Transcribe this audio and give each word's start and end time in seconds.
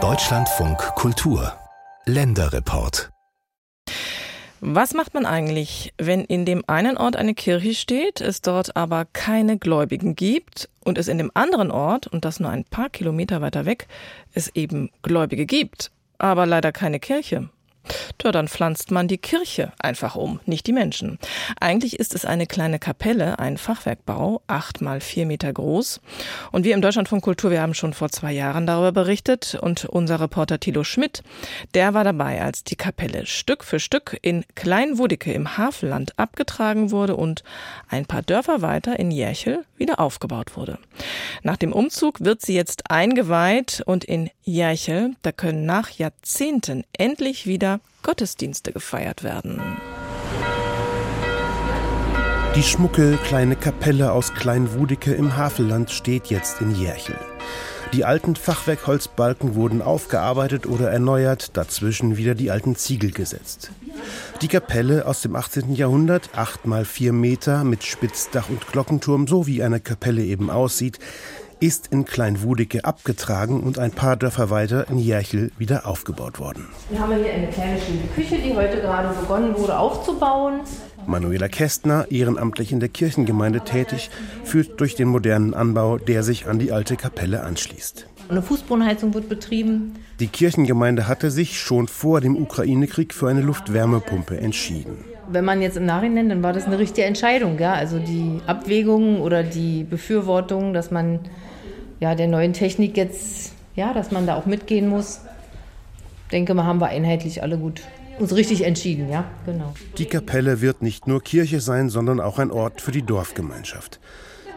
Deutschlandfunk 0.00 0.78
Kultur 0.94 1.52
Länderreport 2.04 3.10
was 4.60 4.94
macht 4.94 5.14
man 5.14 5.24
eigentlich, 5.26 5.92
wenn 5.98 6.24
in 6.24 6.44
dem 6.44 6.62
einen 6.66 6.96
Ort 6.96 7.16
eine 7.16 7.34
Kirche 7.34 7.74
steht, 7.74 8.20
es 8.20 8.40
dort 8.40 8.76
aber 8.76 9.04
keine 9.04 9.56
Gläubigen 9.58 10.16
gibt 10.16 10.68
und 10.84 10.98
es 10.98 11.06
in 11.06 11.18
dem 11.18 11.30
anderen 11.34 11.70
Ort, 11.70 12.08
und 12.08 12.24
das 12.24 12.40
nur 12.40 12.50
ein 12.50 12.64
paar 12.64 12.88
Kilometer 12.88 13.40
weiter 13.40 13.66
weg, 13.66 13.86
es 14.32 14.48
eben 14.56 14.90
Gläubige 15.02 15.46
gibt, 15.46 15.92
aber 16.18 16.44
leider 16.44 16.72
keine 16.72 16.98
Kirche? 16.98 17.50
Tja, 18.18 18.32
dann 18.32 18.48
pflanzt 18.48 18.90
man 18.90 19.08
die 19.08 19.18
Kirche 19.18 19.72
einfach 19.78 20.16
um, 20.16 20.40
nicht 20.46 20.66
die 20.66 20.72
Menschen. 20.72 21.18
Eigentlich 21.60 21.98
ist 21.98 22.14
es 22.14 22.24
eine 22.24 22.46
kleine 22.46 22.78
Kapelle, 22.78 23.38
ein 23.38 23.56
Fachwerkbau, 23.56 24.42
acht 24.46 24.80
mal 24.80 25.00
vier 25.00 25.26
Meter 25.26 25.52
groß. 25.52 26.00
Und 26.52 26.64
wir 26.64 26.74
im 26.74 26.82
Deutschlandfunk 26.82 27.22
Kultur, 27.22 27.50
wir 27.50 27.62
haben 27.62 27.74
schon 27.74 27.94
vor 27.94 28.10
zwei 28.10 28.32
Jahren 28.32 28.66
darüber 28.66 28.92
berichtet 28.92 29.56
und 29.60 29.84
unser 29.84 30.20
Reporter 30.20 30.60
Thilo 30.60 30.84
Schmidt, 30.84 31.22
der 31.74 31.94
war 31.94 32.04
dabei, 32.04 32.42
als 32.42 32.64
die 32.64 32.76
Kapelle 32.76 33.26
Stück 33.26 33.64
für 33.64 33.80
Stück 33.80 34.18
in 34.22 34.44
Kleinwudicke 34.54 35.32
im 35.32 35.56
Havelland 35.56 36.18
abgetragen 36.18 36.90
wurde 36.90 37.16
und 37.16 37.42
ein 37.88 38.06
paar 38.06 38.22
Dörfer 38.22 38.62
weiter 38.62 38.98
in 38.98 39.10
Järchel 39.10 39.64
wieder 39.76 40.00
aufgebaut 40.00 40.56
wurde. 40.56 40.78
Nach 41.42 41.56
dem 41.56 41.72
Umzug 41.72 42.20
wird 42.20 42.42
sie 42.42 42.54
jetzt 42.54 42.90
eingeweiht 42.90 43.82
und 43.86 44.04
in 44.04 44.30
Järchel, 44.42 45.14
da 45.22 45.32
können 45.32 45.66
nach 45.66 45.90
Jahrzehnten 45.90 46.84
endlich 46.92 47.46
wieder 47.46 47.77
Gottesdienste 48.02 48.72
gefeiert 48.72 49.22
werden. 49.22 49.60
Die 52.54 52.62
schmucke 52.62 53.18
kleine 53.24 53.56
Kapelle 53.56 54.12
aus 54.12 54.34
Kleinwudicke 54.34 55.12
im 55.12 55.36
Havelland 55.36 55.90
steht 55.90 56.26
jetzt 56.26 56.60
in 56.60 56.74
Järchel. 56.74 57.16
Die 57.92 58.04
alten 58.04 58.36
Fachwerkholzbalken 58.36 59.54
wurden 59.54 59.80
aufgearbeitet 59.80 60.66
oder 60.66 60.90
erneuert, 60.90 61.56
dazwischen 61.56 62.16
wieder 62.16 62.34
die 62.34 62.50
alten 62.50 62.76
Ziegel 62.76 63.12
gesetzt. 63.12 63.70
Die 64.42 64.48
Kapelle 64.48 65.06
aus 65.06 65.22
dem 65.22 65.36
18. 65.36 65.74
Jahrhundert, 65.74 66.30
acht 66.34 66.66
mal 66.66 66.84
vier 66.84 67.12
Meter 67.12 67.64
mit 67.64 67.84
Spitzdach 67.84 68.48
und 68.50 68.66
Glockenturm, 68.68 69.26
so 69.26 69.46
wie 69.46 69.62
eine 69.62 69.80
Kapelle 69.80 70.22
eben 70.22 70.50
aussieht, 70.50 70.98
ist 71.60 71.88
in 71.88 72.04
Kleinwudicke 72.04 72.84
abgetragen 72.84 73.60
und 73.60 73.78
ein 73.78 73.90
paar 73.90 74.16
Dörfer 74.16 74.50
weiter 74.50 74.88
in 74.88 74.98
Järchel 74.98 75.50
wieder 75.58 75.86
aufgebaut 75.86 76.38
worden. 76.38 76.66
Wir 76.90 77.00
haben 77.00 77.16
hier 77.16 77.32
eine 77.32 77.48
kleine 77.48 77.78
schöne 77.80 78.06
Küche, 78.14 78.38
die 78.38 78.54
heute 78.54 78.80
gerade 78.80 79.08
begonnen 79.20 79.56
wurde 79.56 79.78
aufzubauen. 79.78 80.60
Manuela 81.06 81.48
Kästner, 81.48 82.06
ehrenamtlich 82.10 82.70
in 82.70 82.80
der 82.80 82.90
Kirchengemeinde 82.90 83.60
tätig, 83.60 84.10
führt 84.44 84.80
durch 84.80 84.94
den 84.94 85.08
modernen 85.08 85.54
Anbau, 85.54 85.98
der 85.98 86.22
sich 86.22 86.46
an 86.46 86.58
die 86.58 86.70
alte 86.70 86.96
Kapelle 86.96 87.42
anschließt. 87.42 88.06
Eine 88.28 88.42
Fußbodenheizung 88.42 89.14
wird 89.14 89.28
betrieben. 89.28 89.94
Die 90.20 90.26
Kirchengemeinde 90.26 91.08
hatte 91.08 91.30
sich 91.30 91.58
schon 91.58 91.88
vor 91.88 92.20
dem 92.20 92.36
Ukraine-Krieg 92.36 93.14
für 93.14 93.28
eine 93.28 93.40
Luftwärmepumpe 93.40 94.38
entschieden. 94.38 95.04
Wenn 95.30 95.44
man 95.44 95.62
jetzt 95.62 95.76
im 95.76 95.84
Nachhinein, 95.86 96.28
dann 96.28 96.42
war 96.42 96.52
das 96.52 96.64
eine 96.64 96.78
richtige 96.78 97.06
Entscheidung, 97.06 97.58
ja. 97.58 97.74
Also 97.74 97.98
die 97.98 98.40
Abwägung 98.46 99.20
oder 99.20 99.42
die 99.42 99.84
Befürwortung, 99.84 100.72
dass 100.72 100.90
man 100.90 101.20
ja, 102.00 102.14
der 102.14 102.28
neuen 102.28 102.52
Technik 102.52 102.96
jetzt, 102.96 103.52
ja, 103.74 103.92
dass 103.92 104.10
man 104.10 104.26
da 104.26 104.36
auch 104.36 104.46
mitgehen 104.46 104.88
muss. 104.88 105.20
Denke 106.32 106.54
mal, 106.54 106.64
haben 106.64 106.80
wir 106.80 106.88
einheitlich 106.88 107.42
alle 107.42 107.58
gut 107.58 107.82
uns 108.18 108.34
richtig 108.34 108.64
entschieden, 108.64 109.08
ja, 109.10 109.24
genau. 109.46 109.74
Die 109.96 110.06
Kapelle 110.06 110.60
wird 110.60 110.82
nicht 110.82 111.06
nur 111.06 111.22
Kirche 111.22 111.60
sein, 111.60 111.88
sondern 111.88 112.20
auch 112.20 112.38
ein 112.38 112.50
Ort 112.50 112.80
für 112.80 112.92
die 112.92 113.02
Dorfgemeinschaft. 113.02 114.00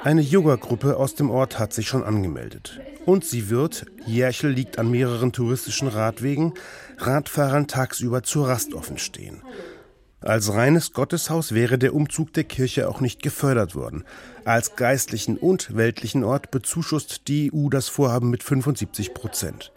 Eine 0.04 0.22
Yoga-Gruppe 0.22 0.98
aus 0.98 1.14
dem 1.14 1.30
Ort 1.30 1.60
hat 1.60 1.74
sich 1.74 1.88
schon 1.88 2.04
angemeldet. 2.04 2.80
Und 3.06 3.24
sie 3.24 3.50
wird, 3.50 3.86
Järchel 4.08 4.52
liegt 4.52 4.80
an 4.80 4.90
mehreren 4.90 5.32
touristischen 5.32 5.88
Radwegen, 5.88 6.54
Radfahrern 6.98 7.68
tagsüber 7.68 8.24
zur 8.24 8.48
Rast 8.48 8.74
offen 8.74 8.98
stehen. 8.98 9.42
Als 10.24 10.54
reines 10.54 10.94
Gotteshaus 10.94 11.52
wäre 11.52 11.80
der 11.80 11.96
Umzug 11.96 12.32
der 12.34 12.44
Kirche 12.44 12.88
auch 12.88 13.02
nicht 13.02 13.24
gefördert 13.24 13.74
worden. 13.74 14.04
Als 14.46 14.76
geistlichen 14.76 15.36
und 15.36 15.76
weltlichen 15.76 16.24
Ort 16.24 16.52
bezuschusst 16.52 17.28
die 17.28 17.52
EU 17.52 17.70
das 17.70 17.90
Vorhaben 17.90 18.30
mit 18.30 18.44
75 18.44 19.16
Prozent. 19.16 19.72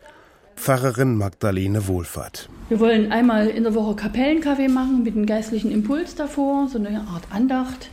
Pfarrerin 0.54 1.16
Magdalene 1.16 1.86
Wohlfahrt. 1.86 2.50
Wir 2.68 2.78
wollen 2.78 3.10
einmal 3.10 3.48
in 3.48 3.62
der 3.62 3.74
Woche 3.74 3.96
Kapellenkaffee 3.96 4.68
machen 4.68 5.02
mit 5.02 5.16
einem 5.16 5.24
geistlichen 5.24 5.70
Impuls 5.70 6.14
davor, 6.14 6.68
so 6.68 6.78
eine 6.78 7.00
Art 7.00 7.24
Andacht 7.30 7.88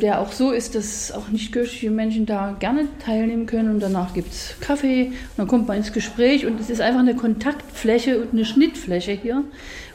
der 0.00 0.20
auch 0.20 0.32
so 0.32 0.52
ist, 0.52 0.74
dass 0.74 1.10
auch 1.10 1.28
nicht 1.28 1.52
kirchliche 1.52 1.90
Menschen 1.90 2.24
da 2.24 2.56
gerne 2.58 2.86
teilnehmen 3.04 3.46
können. 3.46 3.70
Und 3.70 3.80
danach 3.80 4.14
gibt 4.14 4.32
es 4.32 4.54
Kaffee 4.60 5.06
und 5.06 5.14
dann 5.36 5.48
kommt 5.48 5.66
man 5.66 5.78
ins 5.78 5.92
Gespräch 5.92 6.46
und 6.46 6.60
es 6.60 6.70
ist 6.70 6.80
einfach 6.80 7.00
eine 7.00 7.16
Kontaktfläche 7.16 8.20
und 8.20 8.32
eine 8.32 8.44
Schnittfläche 8.44 9.12
hier, 9.12 9.44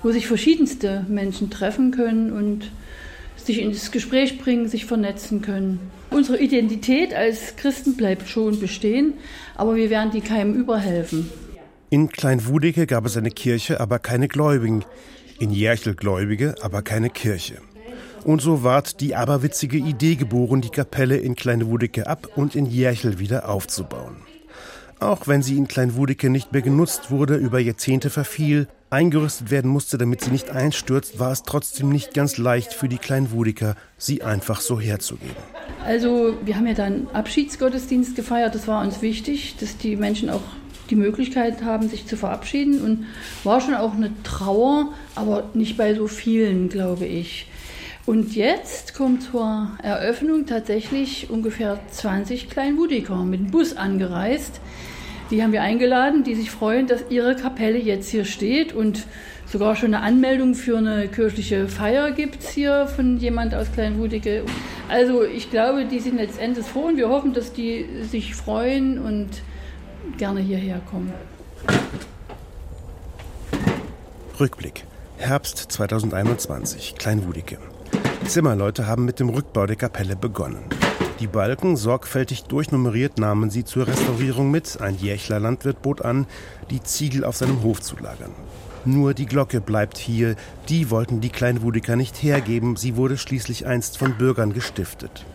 wo 0.01 0.11
sich 0.11 0.27
verschiedenste 0.27 1.05
Menschen 1.07 1.49
treffen 1.49 1.91
können 1.91 2.31
und 2.33 2.69
sich 3.37 3.61
ins 3.61 3.91
Gespräch 3.91 4.37
bringen, 4.39 4.67
sich 4.67 4.85
vernetzen 4.85 5.41
können. 5.41 5.79
Unsere 6.09 6.39
Identität 6.39 7.13
als 7.13 7.55
Christen 7.55 7.95
bleibt 7.95 8.27
schon 8.27 8.59
bestehen, 8.59 9.13
aber 9.55 9.75
wir 9.75 9.89
werden 9.89 10.11
die 10.11 10.21
keinem 10.21 10.53
überhelfen. 10.53 11.29
In 11.89 12.09
Kleinwudeke 12.09 12.87
gab 12.87 13.05
es 13.05 13.17
eine 13.17 13.31
Kirche, 13.31 13.79
aber 13.79 13.99
keine 13.99 14.27
Gläubigen. 14.27 14.83
In 15.39 15.51
Järchel 15.51 15.95
Gläubige, 15.95 16.55
aber 16.61 16.81
keine 16.81 17.09
Kirche. 17.09 17.57
Und 18.23 18.41
so 18.41 18.63
ward 18.63 19.01
die 19.01 19.16
aberwitzige 19.16 19.78
Idee 19.78 20.16
geboren, 20.16 20.61
die 20.61 20.69
Kapelle 20.69 21.17
in 21.17 21.35
Kleinwudicke 21.35 22.07
ab 22.07 22.29
und 22.35 22.56
in 22.56 22.66
Järchel 22.66 23.19
wieder 23.19 23.50
aufzubauen. 23.50 24.16
Auch 25.00 25.28
wenn 25.28 25.41
sie 25.41 25.57
in 25.57 25.67
Kleinwudicke 25.67 26.29
nicht 26.29 26.53
mehr 26.53 26.62
genutzt 26.62 27.12
wurde, 27.12 27.35
über 27.35 27.59
Jahrzehnte 27.59 28.09
verfiel, 28.09 28.67
eingerüstet 28.89 29.51
werden 29.51 29.69
musste, 29.69 29.97
damit 29.97 30.22
sie 30.22 30.31
nicht 30.31 30.51
einstürzt, 30.51 31.19
war 31.19 31.31
es 31.31 31.44
trotzdem 31.44 31.89
nicht 31.89 32.13
ganz 32.13 32.38
leicht 32.38 32.73
für 32.73 32.88
die 32.88 32.97
Kleinwudiker, 32.97 33.75
sie 33.97 34.23
einfach 34.23 34.62
so 34.62 34.79
herzugeben. 34.79 35.35
Also 35.85 36.38
wir 36.45 36.56
haben 36.56 36.67
ja 36.67 36.75
dann 36.75 37.07
Abschiedsgottesdienst 37.12 38.16
gefeiert, 38.16 38.56
das 38.56 38.67
war 38.67 38.81
uns 38.81 39.01
wichtig, 39.01 39.57
dass 39.59 39.78
die 39.78 39.97
Menschen 39.97 40.29
auch 40.29 40.44
die 40.89 40.95
Möglichkeit 40.95 41.63
haben, 41.63 41.89
sich 41.89 42.07
zu 42.07 42.16
verabschieden 42.16 42.81
und 42.81 43.06
war 43.44 43.59
schon 43.59 43.73
auch 43.73 43.94
eine 43.94 44.12
Trauer, 44.23 44.94
aber 45.16 45.50
nicht 45.53 45.75
bei 45.75 45.95
so 45.95 46.07
vielen, 46.07 46.69
glaube 46.69 47.06
ich. 47.06 47.47
Und 48.05 48.35
jetzt 48.35 48.95
kommt 48.95 49.23
zur 49.23 49.69
Eröffnung 49.81 50.45
tatsächlich 50.45 51.29
ungefähr 51.29 51.79
20 51.89 52.49
Kleinwudiker 52.49 53.23
mit 53.23 53.39
dem 53.39 53.51
Bus 53.51 53.77
angereist. 53.77 54.59
Die 55.31 55.41
haben 55.41 55.53
wir 55.53 55.61
eingeladen, 55.61 56.25
die 56.25 56.35
sich 56.35 56.51
freuen, 56.51 56.85
dass 56.85 57.05
ihre 57.09 57.35
Kapelle 57.35 57.79
jetzt 57.79 58.09
hier 58.09 58.25
steht 58.25 58.73
und 58.73 59.07
sogar 59.45 59.77
schon 59.77 59.93
eine 59.93 60.03
Anmeldung 60.03 60.53
für 60.53 60.77
eine 60.77 61.07
kirchliche 61.07 61.69
Feier 61.69 62.11
gibt 62.11 62.43
es 62.43 62.49
hier 62.49 62.87
von 62.87 63.17
jemand 63.17 63.55
aus 63.55 63.71
Kleinwudike. 63.71 64.43
Also 64.89 65.23
ich 65.23 65.49
glaube, 65.49 65.85
die 65.85 65.99
sind 65.99 66.17
letztendlich 66.17 66.65
froh 66.65 66.87
und 66.87 66.97
wir 66.97 67.07
hoffen, 67.07 67.33
dass 67.33 67.53
die 67.53 67.85
sich 68.01 68.35
freuen 68.35 68.99
und 68.99 69.29
gerne 70.17 70.41
hierher 70.41 70.81
kommen. 70.91 71.13
Rückblick. 74.39 74.83
Herbst 75.17 75.57
2021, 75.71 76.95
Kleinwudike. 76.97 77.59
Zimmerleute 78.25 78.88
haben 78.88 79.06
mit 79.06 79.19
dem 79.19 79.29
Rückbau 79.29 79.66
der 79.66 79.75
Kapelle 79.75 80.16
begonnen. 80.16 80.63
Die 81.19 81.28
Balken, 81.28 81.75
sorgfältig 81.75 82.44
durchnummeriert, 82.44 83.17
nahmen 83.17 83.50
sie 83.50 83.63
zur 83.63 83.88
Restaurierung 83.88 84.50
mit. 84.50 84.81
Ein 84.81 84.97
Jächler 84.97 85.39
Landwirt 85.39 85.81
bot 85.81 86.01
an, 86.01 86.25
die 86.69 86.81
Ziegel 86.81 87.23
auf 87.23 87.35
seinem 87.35 87.63
Hof 87.63 87.81
zu 87.81 87.95
lagern. 87.97 88.31
Nur 88.85 89.13
die 89.13 89.25
Glocke 89.25 89.62
bleibt 89.62 89.97
hier. 89.97 90.35
Die 90.69 90.89
wollten 90.89 91.22
die 91.22 91.29
Kleinwudiker 91.29 91.95
nicht 91.95 92.22
hergeben. 92.22 92.75
Sie 92.75 92.95
wurde 92.95 93.17
schließlich 93.17 93.66
einst 93.67 93.97
von 93.97 94.17
Bürgern 94.17 94.53
gestiftet. 94.53 95.25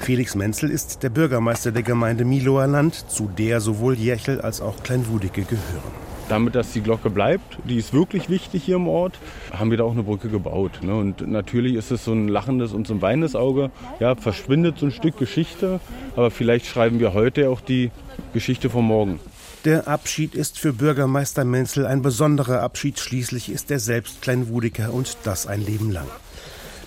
Felix 0.00 0.34
Menzel 0.34 0.70
ist 0.70 1.02
der 1.02 1.10
Bürgermeister 1.10 1.72
der 1.72 1.82
Gemeinde 1.82 2.24
Miloer 2.24 2.66
Land, 2.66 3.10
zu 3.10 3.28
der 3.28 3.60
sowohl 3.60 3.94
Jächel 3.94 4.40
als 4.40 4.60
auch 4.60 4.82
Kleinwudike 4.82 5.42
gehören 5.42 6.03
damit, 6.28 6.54
dass 6.54 6.72
die 6.72 6.80
Glocke 6.80 7.10
bleibt, 7.10 7.58
die 7.64 7.76
ist 7.76 7.92
wirklich 7.92 8.28
wichtig 8.28 8.64
hier 8.64 8.76
im 8.76 8.88
Ort, 8.88 9.18
haben 9.52 9.70
wir 9.70 9.78
da 9.78 9.84
auch 9.84 9.92
eine 9.92 10.02
Brücke 10.02 10.28
gebaut. 10.28 10.80
Ne? 10.82 10.94
Und 10.94 11.26
natürlich 11.26 11.74
ist 11.74 11.90
es 11.90 12.04
so 12.04 12.12
ein 12.12 12.28
lachendes 12.28 12.72
und 12.72 12.86
so 12.86 12.94
ein 12.94 13.02
weinendes 13.02 13.34
Auge. 13.36 13.70
Ja, 14.00 14.14
verschwindet 14.14 14.78
so 14.78 14.86
ein 14.86 14.92
Stück 14.92 15.18
Geschichte, 15.18 15.80
aber 16.16 16.30
vielleicht 16.30 16.66
schreiben 16.66 17.00
wir 17.00 17.14
heute 17.14 17.50
auch 17.50 17.60
die 17.60 17.90
Geschichte 18.32 18.70
von 18.70 18.84
morgen. 18.84 19.20
Der 19.64 19.88
Abschied 19.88 20.34
ist 20.34 20.58
für 20.58 20.74
Bürgermeister 20.74 21.44
Menzel 21.44 21.86
ein 21.86 22.02
besonderer 22.02 22.60
Abschied. 22.60 22.98
Schließlich 22.98 23.50
ist 23.50 23.70
er 23.70 23.78
selbst 23.78 24.20
Kleinwudiker 24.20 24.92
und 24.92 25.16
das 25.24 25.46
ein 25.46 25.64
Leben 25.64 25.90
lang. 25.90 26.06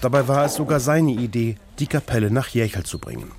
Dabei 0.01 0.27
war 0.27 0.45
es 0.45 0.55
sogar 0.55 0.79
seine 0.79 1.11
Idee, 1.11 1.57
die 1.79 1.87
Kapelle 1.87 2.29
nach 2.29 2.49
Jächel 2.49 2.83
zu 2.83 2.99
bringen. 2.99 3.31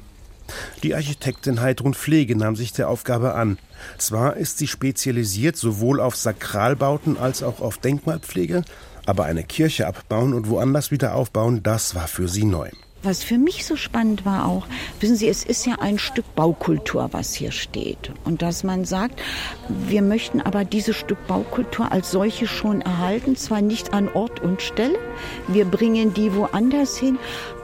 Die 0.83 0.95
Architektin 0.95 1.61
Heidrun 1.61 1.95
Pflege 1.95 2.37
nahm 2.37 2.57
sich 2.57 2.73
der 2.73 2.89
Aufgabe 2.89 3.35
an. 3.35 3.59
Zwar 3.99 4.37
ist 4.37 4.59
sie 4.59 4.67
spezialisiert 4.67 5.57
sowohl 5.57 6.01
auf 6.01 6.17
Sakralbauten 6.17 7.17
als 7.17 7.43
auch 7.43 7.61
auf 7.61 7.79
Denkmalpflege, 7.79 8.63
aber 9.07 9.25
eine 9.25 9.45
Kirche 9.45 9.87
abbauen 9.87 10.35
und 10.35 10.49
woanders 10.49 10.91
wieder 10.91 11.15
aufbauen, 11.15 11.63
das 11.63 11.95
war 11.95 12.09
für 12.09 12.29
sie 12.29 12.45
neu. 12.45 12.71
Was 13.03 13.23
für 13.23 13.39
mich 13.39 13.65
so 13.65 13.77
spannend 13.77 14.27
war 14.27 14.47
auch, 14.47 14.67
wissen 14.99 15.15
Sie, 15.15 15.29
es 15.29 15.45
ist 15.45 15.65
ja 15.67 15.77
ein 15.81 15.99
Stück 15.99 16.35
Baukultur, 16.35 17.09
was 17.13 17.33
hier 17.33 17.53
steht. 17.53 18.13
Und 18.25 18.43
dass 18.43 18.65
man 18.65 18.85
sagt, 18.85 19.23
wir 19.69 20.03
möchten 20.03 20.41
aber 20.41 20.65
dieses 20.65 20.97
Stück 20.97 21.25
Baukultur 21.29 21.93
als 21.93 22.11
solche 22.11 22.49
schon 22.49 22.81
erhalten, 22.81 23.37
zwar 23.37 23.61
nicht 23.61 23.95
an 23.95 24.09
Ort 24.09 24.41
und 24.41 24.63
Stelle, 24.63 24.99
wir 25.47 25.65
bringen 25.65 26.13
die 26.13 26.35
woanders 26.35 26.99
hin, 26.99 27.19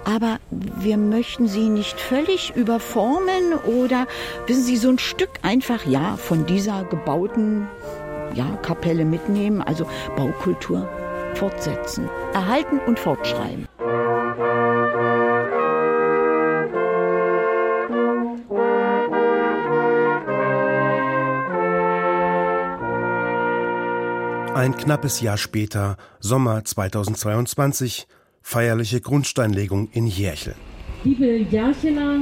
aber 0.04 0.38
wir 0.50 0.98
möchten 0.98 1.48
sie 1.48 1.68
nicht 1.68 1.98
völlig 1.98 2.54
überformen 2.54 3.54
oder, 3.66 4.06
wissen 4.46 4.62
Sie, 4.62 4.76
so 4.76 4.90
ein 4.90 4.98
Stück 4.98 5.30
einfach, 5.42 5.86
ja, 5.86 6.16
von 6.16 6.46
dieser 6.46 6.84
gebauten 6.84 7.66
ja, 8.34 8.56
Kapelle 8.62 9.04
mitnehmen, 9.04 9.62
also 9.62 9.86
Baukultur 10.16 10.88
fortsetzen, 11.34 12.08
erhalten 12.32 12.78
und 12.86 12.98
fortschreiben. 12.98 13.66
Ein 24.54 24.76
knappes 24.76 25.20
Jahr 25.20 25.36
später, 25.36 25.96
Sommer 26.20 26.64
2022, 26.64 28.06
feierliche 28.40 29.00
Grundsteinlegung 29.00 29.88
in 29.90 30.06
Järchel. 30.06 30.54
Liebe 31.02 31.38
Järcheler, 31.50 32.20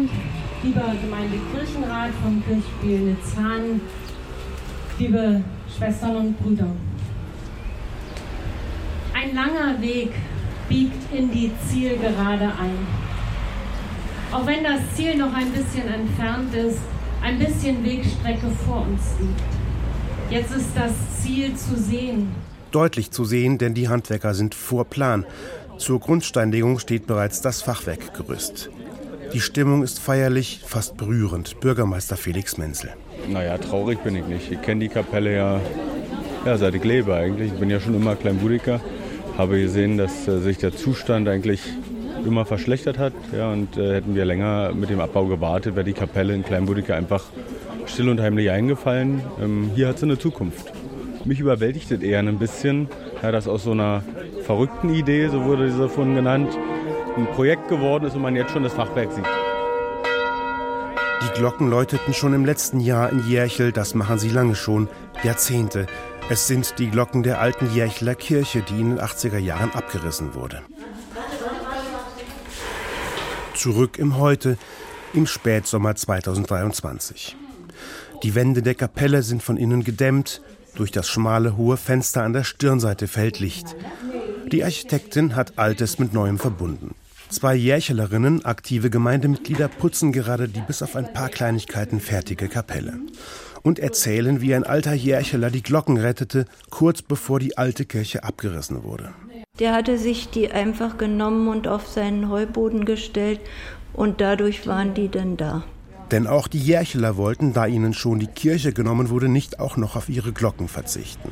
lieber 0.62 0.94
Gemeindekirchenrat 1.02 2.10
vom 2.22 2.42
Kirchspiel 2.46 3.00
Nitzhahn, 3.00 3.82
liebe 4.98 5.44
Schwestern 5.76 6.16
und 6.16 6.38
Brüder. 6.38 6.68
Ein 9.12 9.34
langer 9.34 9.78
Weg 9.82 10.12
biegt 10.70 11.12
in 11.12 11.30
die 11.30 11.50
Zielgerade 11.68 12.46
ein. 12.46 12.86
Auch 14.32 14.46
wenn 14.46 14.64
das 14.64 14.80
Ziel 14.96 15.18
noch 15.18 15.34
ein 15.34 15.52
bisschen 15.52 15.86
entfernt 15.86 16.54
ist, 16.54 16.80
ein 17.22 17.38
bisschen 17.38 17.84
Wegstrecke 17.84 18.50
vor 18.64 18.86
uns 18.86 19.02
liegt. 19.20 19.61
Jetzt 20.32 20.56
ist 20.56 20.70
das 20.74 20.92
Ziel 21.20 21.54
zu 21.56 21.76
sehen. 21.76 22.28
Deutlich 22.70 23.10
zu 23.10 23.26
sehen, 23.26 23.58
denn 23.58 23.74
die 23.74 23.90
Handwerker 23.90 24.32
sind 24.32 24.54
vor 24.54 24.86
Plan. 24.86 25.26
Zur 25.76 26.00
Grundsteinlegung 26.00 26.78
steht 26.78 27.06
bereits 27.06 27.42
das 27.42 27.60
Fachwerkgerüst. 27.60 28.70
Die 29.34 29.40
Stimmung 29.40 29.82
ist 29.82 29.98
feierlich, 29.98 30.62
fast 30.64 30.96
berührend. 30.96 31.60
Bürgermeister 31.60 32.16
Felix 32.16 32.56
Menzel. 32.56 32.94
Naja, 33.28 33.58
traurig 33.58 34.02
bin 34.02 34.16
ich 34.16 34.24
nicht. 34.24 34.50
Ich 34.50 34.62
kenne 34.62 34.80
die 34.80 34.88
Kapelle 34.88 35.36
ja, 35.36 35.60
ja 36.46 36.56
seit 36.56 36.76
ich 36.76 36.84
lebe 36.84 37.14
eigentlich. 37.14 37.52
Ich 37.52 37.58
bin 37.58 37.68
ja 37.68 37.78
schon 37.78 37.94
immer 37.94 38.16
Kleinbudiker. 38.16 38.80
Habe 39.36 39.60
gesehen, 39.60 39.98
dass 39.98 40.26
äh, 40.28 40.38
sich 40.40 40.56
der 40.56 40.74
Zustand 40.74 41.28
eigentlich 41.28 41.60
immer 42.24 42.46
verschlechtert 42.46 42.96
hat. 42.96 43.12
Ja, 43.36 43.52
und 43.52 43.76
äh, 43.76 43.96
hätten 43.96 44.14
wir 44.14 44.24
länger 44.24 44.72
mit 44.72 44.88
dem 44.88 45.00
Abbau 45.00 45.26
gewartet, 45.26 45.76
wäre 45.76 45.84
die 45.84 45.92
Kapelle 45.92 46.34
in 46.34 46.42
Kleinbudiker 46.42 46.96
einfach 46.96 47.24
still 47.92 48.08
und 48.08 48.20
heimlich 48.20 48.50
eingefallen. 48.50 49.22
Ähm, 49.40 49.70
hier 49.74 49.88
hat 49.88 49.98
sie 49.98 50.06
eine 50.06 50.18
Zukunft. 50.18 50.72
Mich 51.24 51.40
überwältigt 51.40 51.90
es 51.90 52.00
eher 52.00 52.20
ein 52.20 52.38
bisschen, 52.38 52.88
ja, 53.22 53.30
dass 53.30 53.46
aus 53.46 53.64
so 53.64 53.72
einer 53.72 54.02
verrückten 54.44 54.94
Idee, 54.94 55.28
so 55.28 55.44
wurde 55.44 55.66
diese 55.66 55.88
vorhin 55.88 56.14
genannt, 56.14 56.56
ein 57.16 57.26
Projekt 57.34 57.68
geworden 57.68 58.06
ist 58.06 58.14
und 58.16 58.22
man 58.22 58.34
jetzt 58.34 58.52
schon 58.52 58.62
das 58.62 58.72
Fachwerk 58.72 59.12
sieht. 59.12 59.26
Die 61.22 61.38
Glocken 61.38 61.68
läuteten 61.68 62.14
schon 62.14 62.32
im 62.32 62.44
letzten 62.44 62.80
Jahr 62.80 63.10
in 63.10 63.28
Järchel, 63.28 63.72
das 63.72 63.94
machen 63.94 64.18
sie 64.18 64.30
lange 64.30 64.54
schon, 64.54 64.88
Jahrzehnte. 65.22 65.86
Es 66.30 66.46
sind 66.46 66.78
die 66.78 66.90
Glocken 66.90 67.22
der 67.22 67.40
alten 67.40 67.72
Järcheler 67.74 68.14
Kirche, 68.14 68.62
die 68.62 68.80
in 68.80 68.96
den 68.96 69.00
80er 69.00 69.38
Jahren 69.38 69.70
abgerissen 69.72 70.34
wurde. 70.34 70.62
Zurück 73.54 73.98
im 73.98 74.16
Heute, 74.16 74.56
im 75.12 75.26
Spätsommer 75.26 75.94
2023. 75.94 77.36
Die 78.22 78.34
Wände 78.34 78.62
der 78.62 78.74
Kapelle 78.74 79.22
sind 79.22 79.42
von 79.42 79.56
innen 79.56 79.84
gedämmt, 79.84 80.42
durch 80.74 80.90
das 80.90 81.08
schmale, 81.08 81.56
hohe 81.56 81.76
Fenster 81.76 82.22
an 82.22 82.32
der 82.32 82.44
Stirnseite 82.44 83.08
fällt 83.08 83.40
Licht. 83.40 83.76
Die 84.50 84.64
Architektin 84.64 85.36
hat 85.36 85.58
Altes 85.58 85.98
mit 85.98 86.14
Neuem 86.14 86.38
verbunden. 86.38 86.94
Zwei 87.28 87.54
Jährchelerinnen, 87.54 88.44
aktive 88.44 88.90
Gemeindemitglieder, 88.90 89.68
putzen 89.68 90.12
gerade 90.12 90.48
die 90.48 90.60
bis 90.60 90.82
auf 90.82 90.96
ein 90.96 91.12
paar 91.12 91.28
Kleinigkeiten 91.28 92.00
fertige 92.00 92.48
Kapelle 92.48 92.98
und 93.62 93.78
erzählen, 93.78 94.40
wie 94.40 94.54
ein 94.54 94.64
alter 94.64 94.92
Jährcheler 94.92 95.50
die 95.50 95.62
Glocken 95.62 95.96
rettete, 95.96 96.46
kurz 96.70 97.00
bevor 97.00 97.38
die 97.38 97.56
alte 97.56 97.84
Kirche 97.84 98.24
abgerissen 98.24 98.84
wurde. 98.84 99.12
Der 99.58 99.72
hatte 99.72 99.98
sich 99.98 100.30
die 100.30 100.50
einfach 100.50 100.98
genommen 100.98 101.48
und 101.48 101.68
auf 101.68 101.86
seinen 101.86 102.28
Heuboden 102.28 102.84
gestellt 102.84 103.40
und 103.92 104.20
dadurch 104.20 104.66
waren 104.66 104.94
die 104.94 105.08
dann 105.08 105.36
da. 105.36 105.62
Denn 106.10 106.26
auch 106.26 106.48
die 106.48 106.58
Järcheler 106.58 107.16
wollten, 107.16 107.52
da 107.52 107.66
ihnen 107.66 107.94
schon 107.94 108.18
die 108.18 108.26
Kirche 108.26 108.72
genommen 108.72 109.08
wurde, 109.08 109.28
nicht 109.28 109.60
auch 109.60 109.76
noch 109.76 109.96
auf 109.96 110.08
ihre 110.08 110.32
Glocken 110.32 110.68
verzichten. 110.68 111.30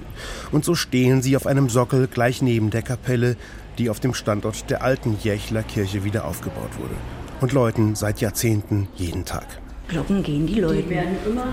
Und 0.52 0.64
so 0.64 0.74
stehen 0.74 1.20
sie 1.20 1.36
auf 1.36 1.46
einem 1.46 1.68
Sockel 1.68 2.06
gleich 2.06 2.40
neben 2.40 2.70
der 2.70 2.82
Kapelle, 2.82 3.36
die 3.78 3.90
auf 3.90 4.00
dem 4.00 4.14
Standort 4.14 4.70
der 4.70 4.82
alten 4.82 5.18
Järcheler 5.22 5.62
Kirche 5.62 6.04
wieder 6.04 6.24
aufgebaut 6.24 6.78
wurde. 6.78 6.94
Und 7.40 7.52
läuten 7.52 7.94
seit 7.94 8.20
Jahrzehnten 8.20 8.88
jeden 8.96 9.24
Tag. 9.24 9.46
Glocken 9.88 10.22
gehen 10.22 10.46
die 10.46 10.60
Leute. 10.60 10.82
Die 10.82 10.90
werden 10.90 11.16
immer 11.26 11.46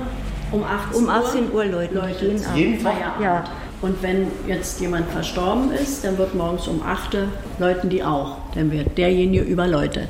um 0.51 0.63
18, 0.63 1.03
um 1.03 1.09
18 1.09 1.51
Uhr 1.51 1.65
läuten. 1.65 1.95
Leute 1.95 2.25
jeden. 2.25 2.55
Jeden 2.55 2.79
Feierabend. 2.79 3.21
Ja. 3.21 3.43
Und 3.81 4.01
wenn 4.01 4.27
jetzt 4.47 4.79
jemand 4.79 5.09
verstorben 5.09 5.71
ist, 5.71 6.03
dann 6.03 6.17
wird 6.17 6.33
morgens 6.33 6.67
um 6.67 6.81
8 6.81 7.15
Uhr 7.15 7.27
läuten 7.59 7.89
die 7.89 8.03
auch. 8.03 8.37
Dann 8.55 8.71
wird 8.71 8.97
derjenige 8.97 9.43
überläutet. 9.43 10.09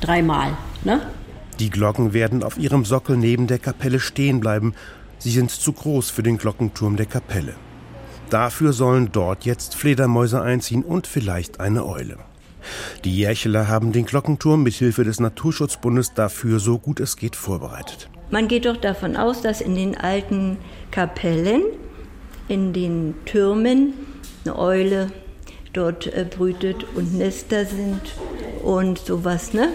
Dreimal. 0.00 0.56
Ne? 0.84 1.00
Die 1.58 1.70
Glocken 1.70 2.12
werden 2.12 2.42
auf 2.42 2.58
ihrem 2.58 2.84
Sockel 2.84 3.16
neben 3.16 3.46
der 3.46 3.58
Kapelle 3.58 4.00
stehen 4.00 4.40
bleiben. 4.40 4.74
Sie 5.18 5.30
sind 5.30 5.50
zu 5.50 5.72
groß 5.72 6.10
für 6.10 6.22
den 6.22 6.38
Glockenturm 6.38 6.96
der 6.96 7.06
Kapelle. 7.06 7.54
Dafür 8.30 8.72
sollen 8.72 9.10
dort 9.12 9.44
jetzt 9.44 9.74
Fledermäuse 9.74 10.40
einziehen 10.40 10.82
und 10.82 11.06
vielleicht 11.06 11.60
eine 11.60 11.86
Eule. 11.86 12.16
Die 13.04 13.16
Järcheler 13.16 13.68
haben 13.68 13.92
den 13.92 14.06
Glockenturm 14.06 14.62
mit 14.62 14.74
Hilfe 14.74 15.04
des 15.04 15.20
Naturschutzbundes 15.20 16.14
dafür 16.14 16.58
so 16.58 16.78
gut 16.78 17.00
es 17.00 17.16
geht 17.16 17.36
vorbereitet. 17.36 18.08
Man 18.30 18.48
geht 18.48 18.64
doch 18.64 18.78
davon 18.78 19.16
aus, 19.16 19.42
dass 19.42 19.60
in 19.60 19.74
den 19.74 19.96
alten 19.96 20.56
Kapellen, 20.90 21.62
in 22.48 22.72
den 22.72 23.14
Türmen, 23.26 23.92
eine 24.44 24.58
Eule 24.58 25.12
dort 25.72 26.06
äh, 26.06 26.24
brütet 26.24 26.84
und 26.94 27.14
Nester 27.14 27.66
sind 27.66 28.00
und 28.62 28.98
sowas, 28.98 29.52
ne? 29.52 29.68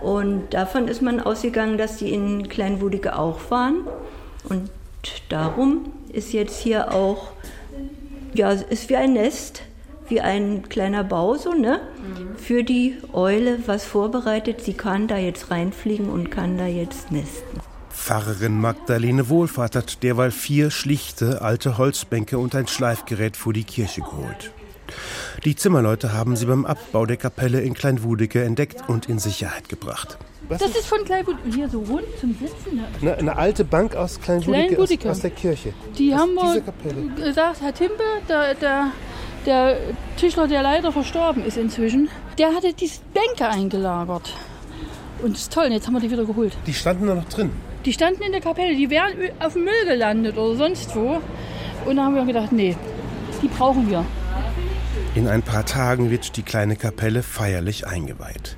Und 0.00 0.54
davon 0.54 0.88
ist 0.88 1.02
man 1.02 1.20
ausgegangen, 1.20 1.78
dass 1.78 1.96
die 1.96 2.12
in 2.12 2.48
Kleinwudige 2.48 3.18
auch 3.18 3.50
waren. 3.50 3.86
Und 4.48 4.70
darum 5.28 5.92
ist 6.12 6.32
jetzt 6.32 6.60
hier 6.60 6.92
auch, 6.92 7.32
ja, 8.34 8.52
ist 8.52 8.88
wie 8.88 8.96
ein 8.96 9.14
Nest, 9.14 9.62
wie 10.08 10.20
ein 10.20 10.68
kleiner 10.68 11.04
Bau, 11.04 11.34
so, 11.34 11.52
ne? 11.52 11.80
Für 12.36 12.62
die 12.62 12.96
Eule 13.12 13.58
was 13.66 13.84
vorbereitet. 13.84 14.62
Sie 14.62 14.74
kann 14.74 15.08
da 15.08 15.18
jetzt 15.18 15.50
reinfliegen 15.50 16.08
und 16.08 16.30
kann 16.30 16.56
da 16.56 16.66
jetzt 16.66 17.12
nesten. 17.12 17.60
Pfarrerin 17.90 18.60
Magdalene 18.60 19.28
Wohlfahrt 19.28 19.74
hat 19.76 20.02
derweil 20.02 20.30
vier 20.30 20.70
schlichte 20.70 21.42
alte 21.42 21.76
Holzbänke 21.76 22.38
und 22.38 22.54
ein 22.54 22.68
Schleifgerät 22.68 23.36
vor 23.36 23.52
die 23.52 23.64
Kirche 23.64 24.00
geholt. 24.00 24.52
Die 25.48 25.56
Zimmerleute 25.56 26.12
haben 26.12 26.36
sie 26.36 26.44
beim 26.44 26.66
Abbau 26.66 27.06
der 27.06 27.16
Kapelle 27.16 27.62
in 27.62 27.72
Kleinwudeke 27.72 28.44
entdeckt 28.44 28.86
und 28.86 29.08
in 29.08 29.18
Sicherheit 29.18 29.70
gebracht. 29.70 30.18
Was 30.46 30.58
das 30.58 30.72
ist 30.72 30.86
von 30.86 31.02
Kleinwudeke. 31.06 31.50
Hier 31.50 31.70
so 31.70 31.78
rund 31.78 32.04
zum 32.20 32.34
Sitzen. 32.38 32.84
Eine, 33.00 33.16
eine 33.16 33.36
alte 33.38 33.64
Bank 33.64 33.96
aus 33.96 34.20
Kleinwudeke, 34.20 34.74
Kleinwudeke. 34.74 35.08
aus, 35.08 35.16
aus, 35.16 35.22
der 35.22 35.30
Kirche. 35.30 35.72
Die 35.96 36.12
aus 36.12 36.20
haben 36.20 36.34
wir 36.34 37.24
gesagt, 37.24 37.62
Herr 37.62 37.72
Timpe, 37.72 38.02
der, 38.28 38.54
der, 38.56 38.90
der 39.46 39.78
Tischler, 40.18 40.48
der 40.48 40.62
leider 40.62 40.92
verstorben 40.92 41.42
ist 41.42 41.56
inzwischen, 41.56 42.10
der 42.36 42.54
hatte 42.54 42.74
diese 42.74 43.00
Bänke 43.14 43.48
eingelagert. 43.48 44.34
Und 45.22 45.32
das 45.32 45.44
ist 45.44 45.52
toll, 45.54 45.68
jetzt 45.70 45.86
haben 45.86 45.94
wir 45.94 46.00
die 46.00 46.10
wieder 46.10 46.26
geholt. 46.26 46.58
Die 46.66 46.74
standen 46.74 47.06
da 47.06 47.14
noch 47.14 47.28
drin? 47.30 47.52
Die 47.86 47.94
standen 47.94 48.22
in 48.22 48.32
der 48.32 48.42
Kapelle, 48.42 48.76
die 48.76 48.90
wären 48.90 49.14
auf 49.40 49.54
dem 49.54 49.64
Müll 49.64 49.86
gelandet 49.86 50.36
oder 50.36 50.56
sonst 50.56 50.94
wo. 50.94 51.22
Und 51.86 51.96
da 51.96 52.04
haben 52.04 52.16
wir 52.16 52.26
gedacht, 52.26 52.52
nee, 52.52 52.76
die 53.40 53.48
brauchen 53.48 53.88
wir. 53.88 54.04
In 55.14 55.26
ein 55.26 55.42
paar 55.42 55.64
Tagen 55.64 56.10
wird 56.10 56.36
die 56.36 56.42
kleine 56.42 56.76
Kapelle 56.76 57.22
feierlich 57.22 57.86
eingeweiht. 57.86 58.56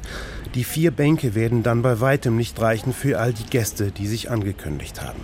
Die 0.54 0.64
vier 0.64 0.90
Bänke 0.90 1.34
werden 1.34 1.62
dann 1.62 1.80
bei 1.80 2.00
weitem 2.00 2.36
nicht 2.36 2.60
reichen 2.60 2.92
für 2.92 3.20
all 3.20 3.32
die 3.32 3.48
Gäste, 3.48 3.92
die 3.92 4.08
sich 4.08 4.30
angekündigt 4.30 5.00
haben. 5.00 5.20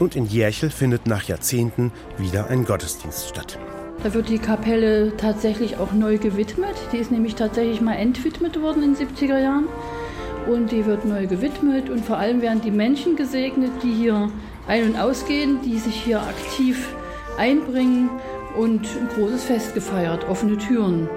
Und 0.00 0.16
in 0.16 0.26
Järchel 0.26 0.70
findet 0.70 1.06
nach 1.06 1.22
Jahrzehnten 1.24 1.92
wieder 2.18 2.48
ein 2.48 2.64
Gottesdienst 2.64 3.28
statt. 3.28 3.58
Da 4.02 4.12
wird 4.12 4.28
die 4.28 4.38
Kapelle 4.38 5.16
tatsächlich 5.16 5.76
auch 5.76 5.92
neu 5.92 6.18
gewidmet. 6.18 6.74
Die 6.92 6.96
ist 6.96 7.12
nämlich 7.12 7.36
tatsächlich 7.36 7.80
mal 7.80 7.94
entwidmet 7.94 8.60
worden 8.60 8.82
in 8.82 8.94
den 8.94 9.08
70er 9.08 9.38
Jahren. 9.38 9.68
Und 10.48 10.72
die 10.72 10.84
wird 10.84 11.04
neu 11.04 11.26
gewidmet 11.26 11.90
und 11.90 12.04
vor 12.04 12.16
allem 12.16 12.42
werden 12.42 12.60
die 12.60 12.70
Menschen 12.70 13.14
gesegnet, 13.14 13.70
die 13.84 13.92
hier 13.92 14.30
ein- 14.66 14.84
und 14.84 14.96
ausgehen, 14.98 15.60
die 15.64 15.78
sich 15.78 15.94
hier 15.94 16.20
aktiv 16.20 16.88
einbringen 17.38 18.10
und 18.56 18.86
ein 18.96 19.08
großes 19.14 19.44
Fest 19.44 19.74
gefeiert, 19.74 20.28
offene 20.28 20.56
Türen. 20.58 21.08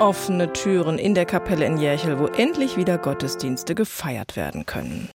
offene 0.00 0.52
Türen 0.52 0.98
in 0.98 1.14
der 1.14 1.24
Kapelle 1.24 1.66
in 1.66 1.78
Järchel, 1.78 2.18
wo 2.18 2.26
endlich 2.26 2.76
wieder 2.76 2.98
Gottesdienste 2.98 3.74
gefeiert 3.74 4.36
werden 4.36 4.66
können. 4.66 5.08